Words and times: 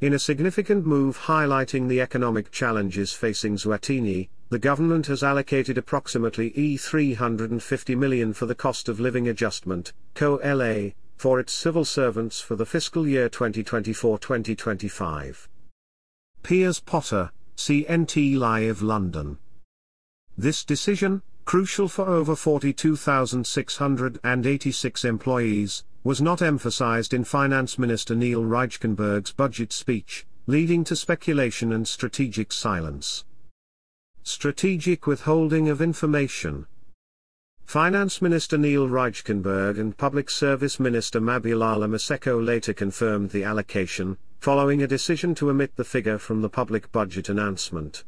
in 0.00 0.14
a 0.14 0.18
significant 0.18 0.86
move 0.86 1.18
highlighting 1.18 1.88
the 1.88 2.00
economic 2.00 2.52
challenges 2.52 3.12
facing 3.12 3.56
Eswatini, 3.56 4.28
the 4.48 4.58
government 4.58 5.06
has 5.06 5.24
allocated 5.24 5.76
approximately 5.76 6.52
E350 6.52 7.98
million 7.98 8.32
for 8.32 8.46
the 8.46 8.54
cost 8.54 8.88
of 8.88 9.00
living 9.00 9.28
adjustment, 9.28 9.92
COLA, 10.14 10.92
for 11.16 11.40
its 11.40 11.52
civil 11.52 11.84
servants 11.84 12.40
for 12.40 12.54
the 12.54 12.64
fiscal 12.64 13.08
year 13.08 13.28
2024-2025. 13.28 15.48
Piers 16.44 16.78
Potter, 16.78 17.32
CNT 17.56 18.38
Live 18.38 18.82
London. 18.82 19.38
This 20.36 20.64
decision, 20.64 21.22
crucial 21.44 21.88
for 21.88 22.06
over 22.06 22.36
42,686 22.36 25.04
employees, 25.04 25.82
was 26.04 26.22
not 26.22 26.40
emphasized 26.40 27.12
in 27.12 27.24
Finance 27.24 27.78
Minister 27.78 28.14
Neal 28.14 28.42
Rijkenberg's 28.42 29.32
budget 29.32 29.72
speech, 29.72 30.26
leading 30.46 30.84
to 30.84 30.94
speculation 30.94 31.72
and 31.72 31.86
strategic 31.86 32.52
silence. 32.52 33.24
Strategic 34.22 35.06
withholding 35.06 35.68
of 35.68 35.82
information. 35.82 36.66
Finance 37.64 38.22
Minister 38.22 38.56
Neal 38.56 38.88
Rijkenberg 38.88 39.78
and 39.78 39.96
Public 39.96 40.30
Service 40.30 40.80
Minister 40.80 41.20
Mabulala 41.20 41.86
Maseko 41.86 42.42
later 42.42 42.72
confirmed 42.72 43.30
the 43.30 43.44
allocation, 43.44 44.16
following 44.40 44.82
a 44.82 44.86
decision 44.86 45.34
to 45.34 45.50
omit 45.50 45.76
the 45.76 45.84
figure 45.84 46.16
from 46.16 46.40
the 46.40 46.48
public 46.48 46.90
budget 46.92 47.28
announcement. 47.28 48.04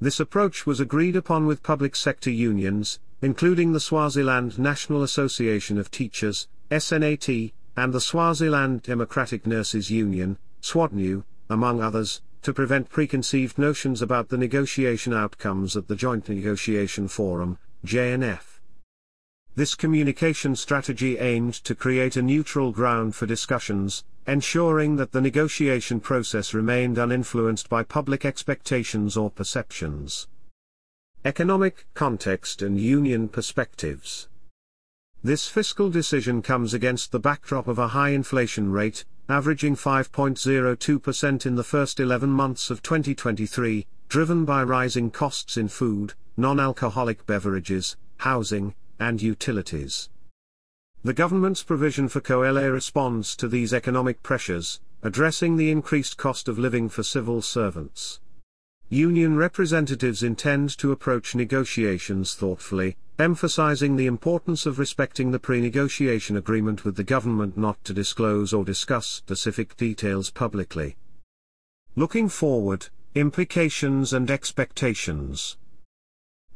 This 0.00 0.18
approach 0.18 0.66
was 0.66 0.80
agreed 0.80 1.14
upon 1.14 1.46
with 1.46 1.62
public 1.62 1.94
sector 1.94 2.30
unions, 2.30 2.98
including 3.20 3.72
the 3.72 3.80
Swaziland 3.80 4.58
National 4.58 5.02
Association 5.02 5.76
of 5.76 5.90
Teachers, 5.90 6.48
SNAT, 6.70 7.28
and 7.76 7.92
the 7.92 8.00
Swaziland 8.00 8.82
Democratic 8.82 9.46
Nurses 9.46 9.90
Union, 9.90 10.38
SWADNU, 10.62 11.24
among 11.48 11.82
others, 11.82 12.22
to 12.42 12.52
prevent 12.54 12.88
preconceived 12.88 13.58
notions 13.58 14.00
about 14.00 14.28
the 14.28 14.38
negotiation 14.38 15.12
outcomes 15.12 15.76
at 15.76 15.88
the 15.88 15.96
Joint 15.96 16.28
Negotiation 16.28 17.08
Forum, 17.08 17.58
JNF. 17.84 18.60
This 19.56 19.74
communication 19.74 20.54
strategy 20.54 21.18
aimed 21.18 21.54
to 21.64 21.74
create 21.74 22.16
a 22.16 22.22
neutral 22.22 22.70
ground 22.70 23.16
for 23.16 23.26
discussions, 23.26 24.04
ensuring 24.26 24.96
that 24.96 25.12
the 25.12 25.20
negotiation 25.20 25.98
process 25.98 26.54
remained 26.54 26.96
uninfluenced 26.96 27.68
by 27.68 27.82
public 27.82 28.24
expectations 28.24 29.16
or 29.16 29.28
perceptions. 29.30 30.28
Economic 31.24 31.86
context 31.94 32.62
and 32.62 32.80
union 32.80 33.28
perspectives. 33.28 34.28
This 35.22 35.46
fiscal 35.46 35.90
decision 35.90 36.40
comes 36.40 36.72
against 36.72 37.12
the 37.12 37.20
backdrop 37.20 37.68
of 37.68 37.78
a 37.78 37.88
high 37.88 38.08
inflation 38.08 38.72
rate, 38.72 39.04
averaging 39.28 39.76
5.02% 39.76 41.44
in 41.44 41.56
the 41.56 41.62
first 41.62 42.00
11 42.00 42.30
months 42.30 42.70
of 42.70 42.82
2023, 42.82 43.86
driven 44.08 44.46
by 44.46 44.62
rising 44.62 45.10
costs 45.10 45.58
in 45.58 45.68
food, 45.68 46.14
non-alcoholic 46.38 47.26
beverages, 47.26 47.98
housing, 48.16 48.74
and 48.98 49.20
utilities. 49.20 50.08
The 51.04 51.12
government's 51.12 51.62
provision 51.62 52.08
for 52.08 52.22
COLA 52.22 52.70
responds 52.70 53.36
to 53.36 53.48
these 53.48 53.74
economic 53.74 54.22
pressures, 54.22 54.80
addressing 55.02 55.58
the 55.58 55.70
increased 55.70 56.16
cost 56.16 56.48
of 56.48 56.58
living 56.58 56.88
for 56.88 57.02
civil 57.02 57.42
servants. 57.42 58.20
Union 58.92 59.36
representatives 59.36 60.24
intend 60.24 60.76
to 60.76 60.90
approach 60.90 61.36
negotiations 61.36 62.34
thoughtfully, 62.34 62.96
emphasizing 63.20 63.94
the 63.94 64.06
importance 64.06 64.66
of 64.66 64.80
respecting 64.80 65.30
the 65.30 65.38
pre-negotiation 65.38 66.36
agreement 66.36 66.84
with 66.84 66.96
the 66.96 67.04
government 67.04 67.56
not 67.56 67.82
to 67.84 67.94
disclose 67.94 68.52
or 68.52 68.64
discuss 68.64 69.06
specific 69.06 69.76
details 69.76 70.28
publicly. 70.30 70.96
Looking 71.94 72.28
forward, 72.28 72.88
implications 73.14 74.12
and 74.12 74.28
expectations. 74.28 75.56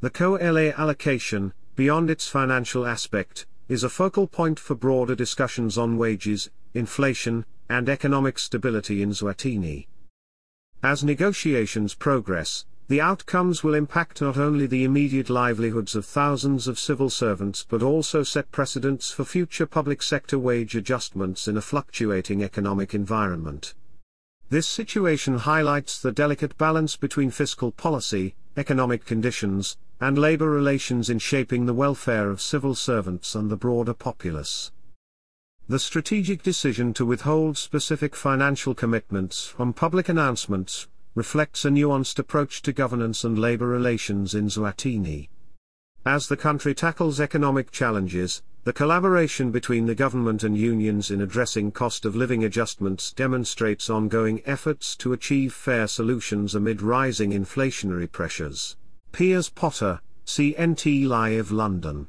The 0.00 0.10
COLA 0.10 0.70
allocation, 0.70 1.52
beyond 1.76 2.10
its 2.10 2.26
financial 2.26 2.84
aspect, 2.84 3.46
is 3.68 3.84
a 3.84 3.88
focal 3.88 4.26
point 4.26 4.58
for 4.58 4.74
broader 4.74 5.14
discussions 5.14 5.78
on 5.78 5.98
wages, 5.98 6.50
inflation, 6.74 7.46
and 7.68 7.88
economic 7.88 8.40
stability 8.40 9.02
in 9.02 9.10
Eswatini. 9.10 9.86
As 10.84 11.02
negotiations 11.02 11.94
progress, 11.94 12.66
the 12.88 13.00
outcomes 13.00 13.64
will 13.64 13.72
impact 13.72 14.20
not 14.20 14.36
only 14.36 14.66
the 14.66 14.84
immediate 14.84 15.30
livelihoods 15.30 15.96
of 15.96 16.04
thousands 16.04 16.68
of 16.68 16.78
civil 16.78 17.08
servants 17.08 17.64
but 17.66 17.82
also 17.82 18.22
set 18.22 18.52
precedents 18.52 19.10
for 19.10 19.24
future 19.24 19.64
public 19.64 20.02
sector 20.02 20.38
wage 20.38 20.76
adjustments 20.76 21.48
in 21.48 21.56
a 21.56 21.62
fluctuating 21.62 22.44
economic 22.44 22.92
environment. 22.92 23.72
This 24.50 24.68
situation 24.68 25.38
highlights 25.38 25.98
the 25.98 26.12
delicate 26.12 26.58
balance 26.58 26.96
between 26.96 27.30
fiscal 27.30 27.72
policy, 27.72 28.34
economic 28.54 29.06
conditions, 29.06 29.78
and 30.02 30.18
labor 30.18 30.50
relations 30.50 31.08
in 31.08 31.18
shaping 31.18 31.64
the 31.64 31.72
welfare 31.72 32.28
of 32.28 32.42
civil 32.42 32.74
servants 32.74 33.34
and 33.34 33.50
the 33.50 33.56
broader 33.56 33.94
populace. 33.94 34.70
The 35.66 35.78
strategic 35.78 36.42
decision 36.42 36.92
to 36.92 37.06
withhold 37.06 37.56
specific 37.56 38.14
financial 38.14 38.74
commitments 38.74 39.46
from 39.46 39.72
public 39.72 40.10
announcements 40.10 40.88
reflects 41.14 41.64
a 41.64 41.70
nuanced 41.70 42.18
approach 42.18 42.60
to 42.62 42.72
governance 42.74 43.24
and 43.24 43.38
labor 43.38 43.66
relations 43.66 44.34
in 44.34 44.48
Eswatini. 44.48 45.30
As 46.04 46.28
the 46.28 46.36
country 46.36 46.74
tackles 46.74 47.18
economic 47.18 47.70
challenges, 47.70 48.42
the 48.64 48.74
collaboration 48.74 49.50
between 49.50 49.86
the 49.86 49.94
government 49.94 50.44
and 50.44 50.54
unions 50.54 51.10
in 51.10 51.22
addressing 51.22 51.72
cost 51.72 52.04
of 52.04 52.14
living 52.14 52.44
adjustments 52.44 53.10
demonstrates 53.10 53.88
ongoing 53.88 54.42
efforts 54.44 54.94
to 54.96 55.14
achieve 55.14 55.54
fair 55.54 55.86
solutions 55.86 56.54
amid 56.54 56.82
rising 56.82 57.30
inflationary 57.30 58.10
pressures. 58.12 58.76
Piers 59.12 59.48
Potter, 59.48 60.02
CNT 60.26 61.06
Live 61.08 61.50
London 61.50 62.08